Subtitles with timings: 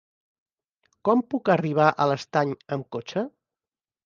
[1.09, 3.27] Com puc arribar a l'Estany amb cotxe?